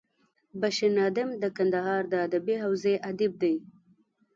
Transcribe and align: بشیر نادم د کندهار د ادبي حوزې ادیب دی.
بشیر 0.61 0.91
نادم 0.97 1.29
د 1.41 1.43
کندهار 1.57 2.01
د 2.09 2.13
ادبي 2.27 2.55
حوزې 2.63 2.95
ادیب 3.09 3.33
دی. 3.41 3.55